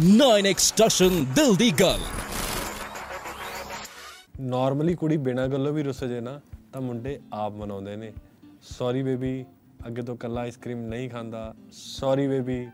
[0.00, 2.00] 9 extraction ਦਿਲ ਦੀ ਗੱਲ
[4.40, 6.40] normally ਕੁੜੀ ਬਿਨਾਂ ਗੱਲੋਂ ਵੀ ਰੁੱਸ ਜੇ ਨਾ,
[6.72, 8.12] ਤਾਂ ਮੁੰਡੇ ਆਪ ਮਨਾਉਂਦੇ ਨੇ।
[8.62, 9.44] ਸੌਰੀ ਬੇਬੀ
[9.86, 12.68] ਅੱਗੇ ਤੋਂ ਕੱਲਾ ਆਈਸਕ੍ਰੀਮ ਨਹੀਂ ਖਾਂਦਾ। ਸੌਰੀ ਬੇਬੀ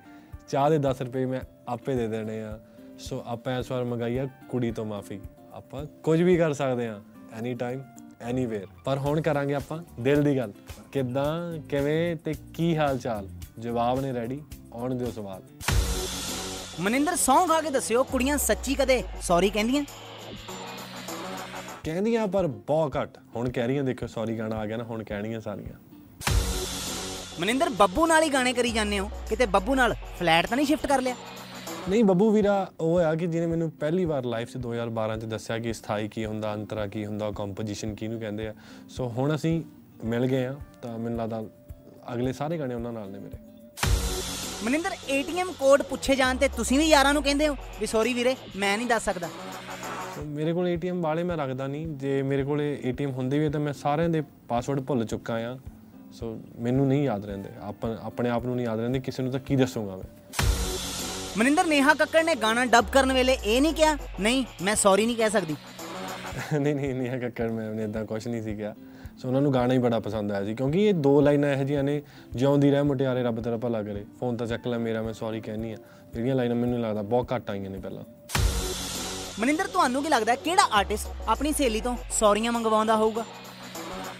[0.48, 2.58] ਚਾਹ ਦੇ 10 ਰੁਪਏ ਮੈਂ ਆਪੇ ਦੇ ਦੇਣੇ ਆ।
[2.98, 5.20] ਸੋ ਆਪਾਂ ਇਸ ਵਾਰ ਮੰਗਾਈ ਆ ਕੁੜੀ ਤੋਂ ਮਾਫੀ।
[5.52, 7.00] ਆਪਾਂ ਕੁਝ ਵੀ ਕਰ ਸਕਦੇ ਆ
[7.38, 7.82] ਐਨੀ ਟਾਈਮ
[8.20, 10.52] ਐਨੀਵੇਅਰ ਪਰ ਹੁਣ ਕਰਾਂਗੇ ਆਪਾਂ ਦਿਲ ਦੀ ਗੱਲ।
[10.92, 13.28] ਕਿੱਦਾਂ, ਕਿਵੇਂ ਤੇ ਕੀ ਹਾਲ ਚਾਲ?
[13.58, 15.42] ਜਵਾਬ ਨੇ ਰੈਡੀ ਆਉਣ ਦਿਓ ਸਵਾਲ।
[16.80, 19.84] ਮਨਿੰਦਰ ਸੌਂ ਖਾ ਕੇ ਦੱਸਿਓ ਕੁੜੀਆਂ ਸੱਚੀ ਕਦੇ ਸੌਰੀ ਕਹਿੰਦੀਆਂ?
[21.84, 25.40] ਕਹਿੰਦੀਆਂ ਪਰ ਬਹੁਤ ਘੱਟ। ਹੁਣ ਕਹਿ ਰਹੀਆਂ ਦੇਖੋ ਸੌਰੀ ਗਾਣਾ ਆ ਗਿਆ ਨਾ ਹੁਣ ਕਹਿਣੀਆਂ
[25.40, 25.74] ਸਾਰੀਆਂ।
[27.40, 29.10] ਮਨਿੰਦਰ ਬੱਬੂ ਨਾਲ ਹੀ ਗਾਣੇ ਕਰੀ ਜਾਂਦੇ ਹੋ?
[29.28, 31.14] ਕਿਤੇ ਬੱਬੂ ਨਾਲ ਫਲੈਟ ਤਾਂ ਨਹੀਂ ਸ਼ਿਫਟ ਕਰ ਲਿਆ?
[31.88, 35.58] ਨਹੀਂ ਬੱਬੂ ਵੀਰਾ ਉਹ ਆ ਕਿ ਜਿਹਨੇ ਮੈਨੂੰ ਪਹਿਲੀ ਵਾਰ ਲਾਈਫ 'ਚ 2012 'ਚ ਦੱਸਿਆ
[35.58, 38.54] ਕਿ ਸਥਾਈ ਕੀ ਹੁੰਦਾ ਅੰਤਰਾ ਕੀ ਹੁੰਦਾ ਕੰਪੋਜੀਸ਼ਨ ਕਿਹਨੂੰ ਕਹਿੰਦੇ ਆ।
[38.88, 39.62] ਸੋ ਹੁਣ ਅਸੀਂ
[40.04, 41.44] ਮਿਲ ਗਏ ਆ ਤਾਂ ਮੈਨੂੰ ਲੱਗਦਾ
[42.14, 43.47] ਅਗਲੇ ਸਾਰੇ ਗਾਣੇ ਉਹਨਾਂ ਨਾਲ ਨੇ ਮੇਰੇ।
[44.64, 47.56] ਮਨਿੰਦਰ ਏਟੀਐਮ ਕੋਡ ਪੁੱਛੇ ਜਾਣ ਤੇ ਤੁਸੀਂ ਵੀ ਯਾਰਾਂ ਨੂੰ ਕਹਿੰਦੇ ਹੋ?
[47.80, 49.28] ਵੀ ਸੌਰੀ ਵੀਰੇ ਮੈਂ ਨਹੀਂ ਦੱਸ ਸਕਦਾ।
[50.26, 53.72] ਮੇਰੇ ਕੋਲ ਏਟੀਐਮ ਵਾਲੇ ਮੈਂ ਰੱਖਦਾ ਨਹੀਂ। ਜੇ ਮੇਰੇ ਕੋਲ ਏਟੀਐਮ ਹੁੰਦੇ ਵੀ ਤਾਂ ਮੈਂ
[53.72, 55.56] ਸਾਰਿਆਂ ਦੇ ਪਾਸਵਰਡ ਭੁੱਲ ਚੁੱਕਾ ਆ
[56.12, 59.40] ਸੋ ਮੈਨੂੰ ਨਹੀਂ ਯਾਦ ਰਹਿੰਦੇ। ਆਪਾਂ ਆਪਣੇ ਆਪ ਨੂੰ ਨਹੀਂ ਯਾਦ ਰਹਿੰਦੇ। ਕਿਸੇ ਨੂੰ ਤਾਂ
[59.40, 60.04] ਕੀ ਦੱਸੂਗਾ ਮੈਂ?
[61.38, 65.16] ਮਨਿੰਦਰ ਨੇਹਾ ਕੱਕੜ ਨੇ ਗਾਣਾ ਡਬ ਕਰਨ ਵੇਲੇ ਇਹ ਨਹੀਂ ਕਿਹਾ ਨਹੀਂ ਮੈਂ ਸੌਰੀ ਨਹੀਂ
[65.16, 65.56] ਕਹਿ ਸਕਦੀ।
[66.60, 68.74] ਨਹੀਂ ਨਹੀਂ ਨਹੀਂ ਕੱਕੜ ਮੈਂ ਉਹਨੇ ਇਦਾਂ ਕੁਝ ਨਹੀਂ ਸੀ ਕਿਹਾ।
[69.22, 71.82] ਸੋ ਉਹਨਾਂ ਨੂੰ ਗਾਣਾ ਹੀ ਬੜਾ ਪਸੰਦ ਆਇਆ ਸੀ ਕਿਉਂਕਿ ਇਹ ਦੋ ਲਾਈਨਾਂ ਇਹੋ ਜਿਹੀਆਂ
[71.82, 72.02] ਨੇ
[72.34, 75.72] ਜਿਉਂਦੀ ਰਹਿ ਮੁਟਿਆਰੇ ਰੱਬ ਤੇਰਾ ਭਲਾ ਕਰੇ। ਫੋਨ ਤਾਂ ਚੱਕ ਲੈ ਮੇਰਾ ਮੈਂ ਸੌਰੀ ਕਹਿਨੀ
[75.72, 75.76] ਆ।
[76.14, 78.04] ਜਿਹੜੀਆਂ ਲਾਈਨਾਂ ਮੈਨੂੰ ਲੱਗਦਾ ਬਹੁਤ ਘੱਟ ਆਈਆਂ ਨੇ ਪਹਿਲਾਂ।
[79.40, 83.24] ਮਨਿੰਦਰ ਤੁਹਾਨੂੰ ਕੀ ਲੱਗਦਾ ਕਿਹੜਾ ਆਰਟਿਸਟ ਆਪਣੀ ਸਹੇਲੀ ਤੋਂ ਸੌਰੀਆਂ ਮੰਗਵਾਉਂਦਾ ਹੋਊਗਾ?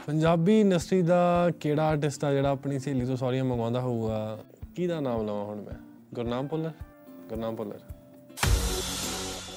[0.06, 4.38] ਪੰਜਾਬੀ ਇੰਡਸਟਰੀ ਦਾ ਕਿਹੜਾ ਆਰਟਿਸਟ ਆ ਜਿਹੜਾ ਆਪਣੀ ਸਹੇਲੀ ਤੋਂ ਸੌਰੀਆਂ ਮੰਗਵਾਉਂਦਾ ਹੋਊਗਾ?
[4.76, 5.74] ਕਿਹਦਾ ਨਾਮ ਲਵਾਂ ਹੁਣ ਮੈਂ?
[6.14, 6.70] ਗੁਰਨਾਮ ਭੁੱਲਰ?
[7.28, 7.80] ਗੁਰਨਾਮ ਭੁੱਲਰ।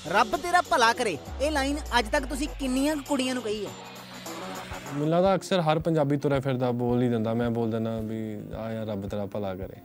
[0.07, 3.71] ਰੱਬ ਤੇਰਾ ਭਲਾ ਕਰੇ ਇਹ ਲਾਈਨ ਅੱਜ ਤੱਕ ਤੁਸੀਂ ਕਿੰਨੀਆਂ ਕੁ ਕੁੜੀਆਂ ਨੂੰ ਕਹੀ ਹੈ?
[4.93, 8.19] ਮੈਨੂੰ ਲੱਗਦਾ ਅਕਸਰ ਹਰ ਪੰਜਾਬੀ ਤੁਰਿਆ ਫਿਰਦਾ ਬੋਲ ਹੀ ਦਿੰਦਾ। ਮੈਂ ਬੋਲ ਦਿੰਦਾ ਵੀ
[8.57, 9.75] ਆ ਯਾਰ ਰੱਬ ਤੇਰਾ ਭਲਾ ਕਰੇ।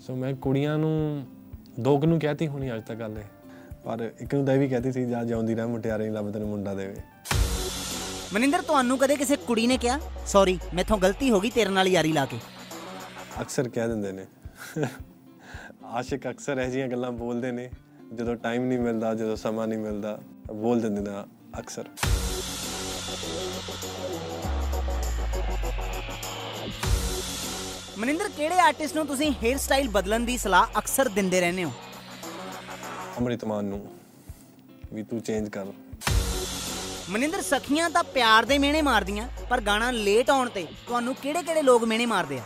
[0.00, 1.26] ਸੋ ਮੈਂ ਕੁੜੀਆਂ ਨੂੰ
[1.80, 3.24] ਦੋ ਨੂੰ ਕਹਿਤੀ ਹੋਣੀ ਅੱਜ ਤੱਕ ਗੱਲ ਇਹ
[3.84, 6.96] ਪਰ ਇੱਕ ਨੂੰ ਤਾਂ ਵੀ ਕਹਿਤੀ ਸੀ ਜਾ ਜਾਉਂਦੀ ਰਹਿ ਮੁਟਿਆਰੇ ਲੱਭ ਤੈਨੂੰ ਮੁੰਡਾ ਦੇਵੇ।
[8.32, 12.12] ਮਨਿੰਦਰ ਤੁਹਾਨੂੰ ਕਦੇ ਕਿਸੇ ਕੁੜੀ ਨੇ ਕਿਹਾ ਸੌਰੀ ਮੈਥੋਂ ਗਲਤੀ ਹੋ ਗਈ ਤੇਰੇ ਨਾਲ ਯਾਰੀ
[12.12, 12.38] ਲਾ ਕੇ?
[13.40, 14.26] ਅਕਸਰ ਕਹਿ ਦਿੰਦੇ ਨੇ।
[15.84, 17.70] ਆਸ਼ਿਕ ਅਕਸਰ ਇਹ ਜਿਹੀਆਂ ਗੱਲਾਂ ਬੋਲਦੇ ਨੇ।
[18.14, 20.18] ਜਦੋਂ ਟਾਈਮ ਨਹੀਂ ਮਿਲਦਾ ਜਦੋਂ ਸਮਾਂ ਨਹੀਂ ਮਿਲਦਾ
[20.54, 21.10] ਬੋਲ ਦਿੰਦੇ ਨੇ
[21.58, 21.84] ਅਕਸਰ।
[28.04, 31.70] ਮਨਿੰਦਰ ਕਿਹੜੇ ਆਰਟਿਸਟ ਨੂੰ ਤੁਸੀਂ ਹੇਅਰ ਸਟਾਈਲ ਬਦਲਣ ਦੀ ਸਲਾਹ ਅਕਸਰ ਦਿੰਦੇ ਰਹਿੰਦੇ ਹੋ?
[33.18, 33.86] ਅੰਮ੍ਰਿਤ ਮਾਨ ਨੂੰ
[34.92, 35.66] ਵੀ ਤੂੰ ਚੇਂਜ ਕਰ।
[37.10, 41.84] ਮਨਿੰਦਰ ਸਖੀਆਂ ਤਾਂ ਪਿਆਰ ਦੇ ਮਿਹਣੇ ਮਾਰਦੀਆਂ ਪਰ ਗਾਣਾ ਲੇਟ ਆਉਣ ਤੇ ਤੁਹਾਨੂੰ ਕਿਹੜੇ-ਕਿਹੜੇ ਲੋਕ
[41.84, 42.42] ਮਿਹਣੇ ਮਾਰਦੇ ਆ?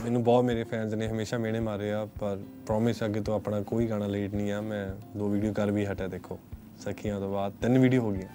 [0.00, 3.86] ਮੈਨੂੰ ਬਹੁਤ ਮੇਰੇ ਫੈਨਸ ਨੇ ਹਮੇਸ਼ਾ ਮਿਹਣੇ ਮਾਰੇ ਆ ਪਰ ਪ੍ਰੋਮਿਸ ਅੱਗੇ ਤੋਂ ਆਪਣਾ ਕੋਈ
[3.86, 4.86] ਗਾਣਾ ਲੇਟ ਨਹੀਂ ਆ। ਮੈਂ
[5.18, 6.38] ਦੋ ਵੀਡੀਓ ਕਰ ਵੀ ਹਟਿਆ ਦੇਖੋ।
[6.84, 8.28] ਸਖੀਆਂ ਤੋਂ ਬਾਅਦ ਤਿੰਨ ਵੀਡੀਓ ਹੋ ਗਈਆਂ।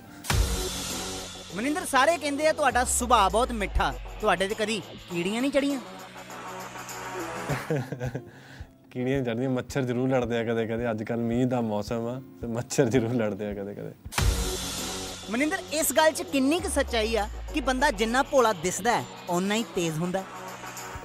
[1.55, 4.81] ਮਨਿੰਦਰ ਸਾਰੇ ਕਹਿੰਦੇ ਆ ਤੁਹਾਡਾ ਸੁਭਾਅ ਬਹੁਤ ਮਿੱਠਾ। ਤੁਹਾਡੇ ਤੇ ਕਦੀ
[5.11, 5.79] ਕੀੜੀਆਂ ਨਹੀਂ ਚੜੀਆਂ
[8.91, 12.47] ਕੀੜੀਆਂ ਚੜਦੀਆਂ ਮੱਛਰ ਜ਼ਰੂਰ ਲੜਦੇ ਆ ਕਦੇ ਕਦੇ। ਅੱਜ ਕੱਲ ਮੀਂਹ ਦਾ ਮੌਸਮ ਆ ਤੇ
[12.47, 13.91] ਮੱਛਰ ਜ਼ਰੂਰ ਲੜਦੇ ਆ ਕਦੇ ਕਦੇ।
[15.31, 19.55] ਮਨਿੰਦਰ ਇਸ ਗੱਲ 'ਚ ਕਿੰਨੀ ਕੁ ਸੱਚਾਈ ਆ ਕਿ ਬੰਦਾ ਜਿੰਨਾ ਭੋਲਾ ਦਿਸਦਾ ਹੈ ਓਨਾ
[19.55, 20.23] ਹੀ ਤੇਜ਼ ਹੁੰਦਾ?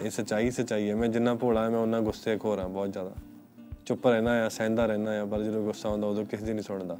[0.02, 3.12] ਇਹ ਸਚਾਈ ਸਚਾਈ ਹੈ ਮੈਂ ਜਿੰਨਾ ਭੋਲਾ ਮੈਂ ਉਹਨਾਂ ਗੁੱਸੇ ਖੋਰ ਹਾਂ ਬਹੁਤ ਜ਼ਿਆਦਾ।
[3.86, 6.96] ਚੁੱਪ ਰਹਿਣਾ ਆ ਸਹਿੰਦਾ ਰਹਿਣਾ ਆ ਪਰ ਜਦੋਂ ਗੁੱਸਾ ਆਉਂਦਾ ਉਦੋਂ ਕਿਸੇ ਦੀ ਨਹੀਂ ਸੁਣਦਾ।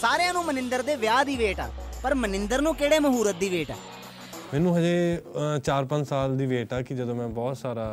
[0.00, 1.70] ਸਾਰਿਆਂ ਨੂੰ ਮਨਿੰਦਰ ਦੇ ਵਿਆਹ ਦੀ ਵੇਟ ਆ
[2.02, 3.74] ਪਰ ਮਨਿੰਦਰ ਨੂੰ ਕਿਹੜੇ ਮਹੂਰਤ ਦੀ ਵੇਟ ਆ?
[4.52, 5.18] ਮੈਨੂੰ ਹਜੇ
[5.64, 7.84] 4-5 ਸਾਲ ਦੀ ਵੇਟ ਆ ਕਿ ਜਦੋਂ ਮੈਂ ਬਹੁਤ ਸਾਰਾ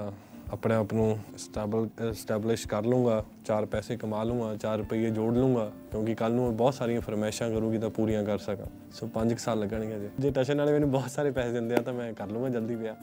[0.54, 5.72] ਆਪਣੇ ਆਪ ਨੂੰ ਸਟੇਬਲ ਸਟੈਬਲਿਸ਼ ਕਰ ਲੂੰਗਾ ਚਾਰ ਪੈਸੇ ਕਮਾ ਲੂੰਗਾ ਚਾਰ ਰੁਪਏ ਜੋੜ ਲੂੰਗਾ
[5.92, 9.96] ਕਿਉਂਕਿ ਕੱਲ ਨੂੰ ਬਹੁਤ ਸਾਰੀਆਂ ਫਰਮਾਇਸ਼ਾਂ ਕਰੂਗੀ ਤਾਂ ਪੂਰੀਆਂ ਕਰ ਸਕਾਂ। ਸੋ 5 ਸਾਲ ਲੱਗਣਗੇ
[9.96, 12.76] ਅਜੇ ਜੇ ਟਸ਼ਨ ਵਾਲੇ ਮੈਨੂੰ ਬਹੁਤ ਸਾਰੇ ਪੈਸੇ ਦਿੰਦੇ ਆ ਤਾਂ ਮੈਂ ਕਰ ਲੂੰਗਾ ਜਲਦੀ
[12.76, 12.96] ਵਿਆਹ।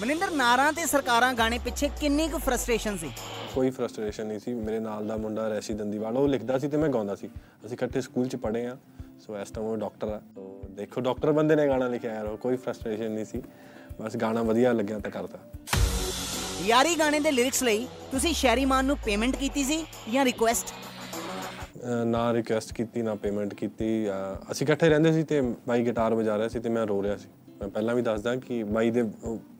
[0.00, 3.10] ਮਨਿੰਦਰ ਨਾਰਾਂ ਤੇ ਸਰਕਾਰਾਂ ਗਾਣੇ ਪਿੱਛੇ ਕਿੰਨੀ ਕੁ ਫਰਸਟ੍ਰੇਸ਼ਨ ਸੀ?
[3.54, 6.88] ਕੋਈ ਫਰਸਟ੍ਰੇਸ਼ਨ ਨਹੀਂ ਸੀ। ਮੇਰੇ ਨਾਲ ਦਾ ਮੁੰਡਾ ਰੈਸ਼ੀ ਦੰਦੀਵਾਲ ਉਹ ਲਿਖਦਾ ਸੀ ਤੇ ਮੈਂ
[6.88, 7.28] ਗਾਉਂਦਾ ਸੀ।
[7.66, 8.76] ਅਸੀਂ ਇਕੱਠੇ ਸਕੂਲ 'ਚ ਪੜ੍ਹੇ ਆ।
[9.26, 12.56] ਸੋ ਇਸ ਟਾਈਮ ਉਹ ਡਾਕਟਰ ਆ। ਸੋ ਦੇਖੋ ਡਾਕਟਰ ਬੰਦੇ ਨੇ ਗਾਣਾ ਲਿਖਿਆ ਯਾਰ ਕੋਈ
[12.56, 13.42] ਫਰਸਟ੍ਰੇਸ਼ਨ ਨਹੀਂ ਸੀ।
[14.00, 15.38] ਬਸ ਗਾਣਾ ਵਧੀਆ ਲੱਗਿਆ ਤਾਂ ਕਰਤਾ।
[16.64, 20.72] ਯਾਰੀ ਗਾਣੇ ਦੇ ਲਿਰਿਕਸ ਲਈ ਤੁਸੀਂ ਸ਼ੈਰੀ ਮਾਨ ਨੂੰ ਪੇਮੈਂਟ ਕੀਤੀ ਸੀ ਜਾਂ ਰਿਕੁਐਸਟ
[22.06, 23.86] ਨਾ ਰਿਕੁਐਸਟ ਕੀਤੀ ਨਾ ਪੇਮੈਂਟ ਕੀਤੀ।
[24.52, 27.28] ਅਸੀਂ ਇਕੱਠੇ ਰਹਿੰਦੇ ਸੀ ਤੇ ਬਾਈ ਗਿਟਾਰ ਵਜਾ ਰਿਹਾ ਸੀ ਤੇ ਮੈਂ ਰੋ ਰਿਹਾ ਸੀ।
[27.60, 29.04] ਮੈਂ ਪਹਿਲਾਂ ਵੀ ਦੱਸਦਾ ਕਿ ਬਾਈ ਦੇ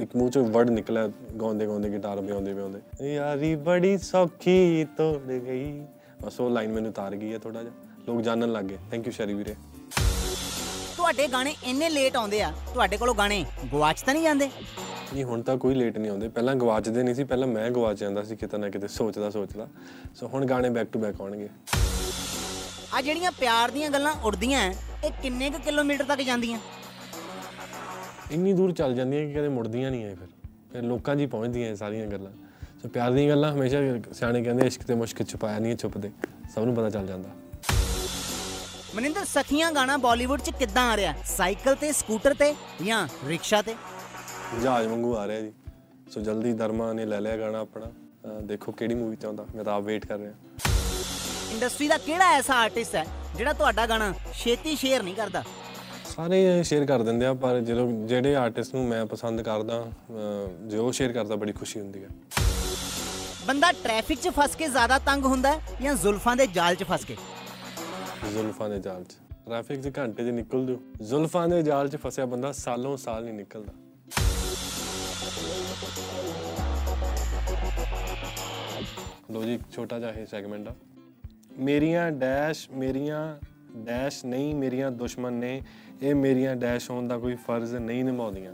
[0.00, 1.08] ਇੱਕ ਮੂੰਹ ਚੋਂ ਵਰਡ ਨਿਕਲਿਆ
[1.40, 5.80] ਗਾਉਂਦੇ ਗਾਉਂਦੇ ਗਿਟਾਰ ਵਜਾਉਂਦੇ ਵਜਾਉਂਦੇ। ਯਾਰੀ ਬੜੀ ਸੌਖੀ ਤੋੜ ਗਈ।
[6.22, 9.12] ਬਸ ਉਹ ਲਾਈਨ ਮੈਨੂੰ ਤਾਰ ਗਈ ਹੈ ਥੋੜਾ ਜਿਹਾ। ਲੋਕ ਜਾਣਨ ਲੱਗ ਗਏ। ਥੈਂਕ ਯੂ
[9.12, 9.54] ਸ਼ੈਰੀ ਵੀਰੇ।
[10.96, 14.48] ਤੁਹਾਡੇ ਗਾਣੇ ਇੰਨੇ ਲੇਟ ਆਉਂਦੇ ਆ ਤੁਹਾਡੇ ਕੋਲੋਂ ਗਾਣੇ ਗਵਾਚ ਤਾਂ ਨਹੀਂ ਜਾਂਦੇ?
[15.14, 18.22] ਨਹੀਂ ਹੁਣ ਤਾਂ ਕੋਈ ਲੇਟ ਨਹੀਂ ਆਉਂਦੇ। ਪਹਿਲਾਂ ਗਵਾਚਦੇ ਨਹੀਂ ਸੀ ਪਹਿਲਾਂ ਮੈਂ ਗਵਾਚ ਜਾਂਦਾ
[18.22, 19.68] ਸੀ ਕਿਤੇ ਨਾ ਕਿਤੇ ਸੋਚਦਾ ਸੋਚਦਾ।
[20.14, 21.48] ਸੋ ਹੁਣ ਗਾਣੇ ਬੈਕ ਟੂ ਬੈਕ ਆਉਣਗੇ।
[22.94, 24.72] ਆ ਜਿਹੜੀਆਂ ਪਿਆਰ ਦੀਆਂ ਗੱਲਾਂ ਉੜਦੀਆਂ ਐ,
[25.04, 26.58] ਇਹ ਕਿੰਨੇ ਕੁ ਕਿਲੋਮੀਟਰ ਤੱਕ ਜਾਂਦੀਆਂ?
[28.30, 30.28] ਇੰਨੀ ਦੂਰ ਚੱਲ ਜਾਂਦੀਆਂ ਕਿ ਕਦੇ ਮੁੜਦੀਆਂ ਨਹੀਂ ਐ ਫਿਰ।
[30.72, 32.32] ਫਿਰ ਲੋਕਾਂ ਹੀ ਪਹੁੰਚਦੀਆਂ ਇਹ ਸਾਰੀਆਂ ਗੱਲਾਂ।
[32.82, 33.78] ਸੋ ਪਿਆਰ ਦੀਆਂ ਗੱਲਾਂ ਹਮੇਸ਼ਾ
[34.12, 36.10] ਸਿਆਣੇ ਕਹਿੰਦੇ ਇਸ਼ਕ ਤੇ ਮੁਸ਼ਕ ਛੁਪਾਇਆ ਨਹੀਂ ਛੁਪਦੇ।
[36.54, 37.28] ਸਭ ਨੂੰ ਪਤਾ ਚੱਲ ਜਾਂਦਾ।
[38.94, 41.14] ਮਨਿੰਦਰ ਸਖੀਆਂ ਗਾਣਾ ਬਾਲੀਵੁੱਡ 'ਚ ਕਿੱਦਾਂ ਆ ਰਿਹਾ?
[41.26, 42.54] ਸਾਈਕਲ ਤੇ ਸਕੂਟਰ ਤੇ
[42.84, 43.74] ਜਾਂ ਰਿਕਸ਼ਾ ਤੇ?
[44.62, 45.52] ਜਹਾਜ਼ ਵਾਂਗੂ ਆ ਰਿਹਾ ਜੀ।
[46.10, 47.86] ਸੋ ਜਲਦੀ ਦਰਮਾ ਨੇ ਲੈ ਲਿਆ ਗਾਣਾ ਆਪਣਾ।
[48.42, 50.32] ਦੇਖੋ ਕਿਹੜੀ ਮੂਵੀ ਚ ਆਉਂਦਾ। ਮੈਂ ਤਾਂ ਆਪ ਵੇਟ ਕਰ ਰਿਹਾ।
[51.52, 53.04] ਇੰਡਸਟਰੀ ਦਾ ਕਿਹੜਾ ਐਸਾ ਆਰਟਿਸਟ ਹੈ
[53.36, 55.42] ਜਿਹੜਾ ਤੁਹਾਡਾ ਗਾਣਾ ਛੇਤੀ ਸ਼ੇਅਰ ਨਹੀਂ ਕਰਦਾ?
[56.08, 59.84] ਸਾਰੇ ਸ਼ੇਅਰ ਕਰ ਦਿੰਦੇ ਆ ਪਰ ਜਦੋਂ ਜਿਹੜੇ ਆਰਟਿਸਟ ਨੂੰ ਮੈਂ ਪਸੰਦ ਕਰਦਾ
[60.66, 62.08] ਜੇ ਉਹ ਸ਼ੇਅਰ ਕਰਦਾ ਬੜੀ ਖੁਸ਼ੀ ਹੁੰਦੀ ਹੈ।
[63.46, 67.04] ਬੰਦਾ ਟ੍ਰੈਫਿਕ 'ਚ ਫਸ ਕੇ ਜ਼ਿਆਦਾ ਤੰਗ ਹੁੰਦਾ ਹੈ ਜਾਂ ਜ਼ੁਲਫਾਂ ਦੇ ਜਾਲ 'ਚ ਫਸ
[67.04, 67.16] ਕੇ?
[68.32, 69.14] ਜ਼ੁਲਫਾਂ ਦੇ ਜਾਲ 'ਚ।
[69.46, 73.34] ਟ੍ਰੈਫਿਕ 'ਚ ਘੰਟੇ 'ਚ ਨਿਕਲ ਜੂ ਜ਼ੁਲਫਾਂ ਦੇ ਜਾਲ 'ਚ ਫਸਿਆ ਬੰਦਾ ਸਾਲੋਂ ਸਾਲ ਨਹੀਂ
[73.34, 73.72] ਨਿਕਲਦਾ।
[79.30, 80.74] ਲੋ ਜੀ ਛੋਟਾ ਜਿਹਾ ਇਹ ਸੈਗਮੈਂਟ ਆ।
[81.58, 83.36] ਮੇਰੀਆਂ ਡੈਸ਼ ਮੇਰੀਆਂ
[83.76, 85.62] ਡੈਸ਼ ਨਹੀਂ, ਮੇਰੀਆਂ ਦੁਸ਼ਮਣ ਨੇ,
[86.02, 88.52] ਇਹ ਮੇਰੀਆਂ ਡੈਸ਼ ਹੋਣ ਦਾ ਕੋਈ ਫਰਜ਼ ਨਹੀਂ ਨਿਭਾਉਂਦੀਆਂ।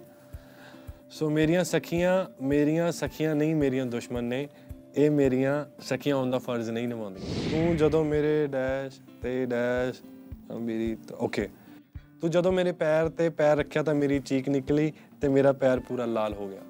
[1.10, 4.48] ਸੋ ਮੇਰੀਆਂ ਸਖੀਆਂ ਮੇਰੀਆਂ ਸਖੀਆਂ ਨਹੀਂ, ਮੇਰੀਆਂ ਦੁਸ਼ਮਣ ਨੇ
[4.96, 10.54] ਇਹ ਮੇਰੀਆਂ ਸਖੀਆਂ ਹੋਣ ਦਾ ਫਰਜ਼ ਨਹੀਂ ਨਿਭਾਉਂਦੀਆਂ। ਤੂੰ ਜਦੋਂ ਮੇਰੇ ਡੈਸ਼ ਤੇ ਡੈਸ਼ ਅ,
[10.54, 11.48] ਮੇਰੀ ਓਕੇ
[12.20, 16.04] ਤੂੰ ਜਦੋਂ ਮੇਰੇ ਪੈਰ ਤੇ ਪੈਰ ਰੱਖਿਆ ਤਾਂ ਮੇਰੀ ਚੀਕ ਨਿਕਲੀ ਤੇ ਮੇਰਾ ਪੈਰ ਪੂਰਾ
[16.04, 16.60] ਲਾਲ ਹੋ ਗਿਆ।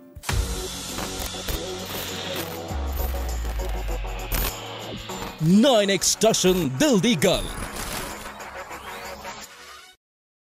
[5.60, 7.44] ਨਾਈਨ ਐਕਸਟੈਸ਼ਨ ਦਿਲ ਦੀ ਗੱਲ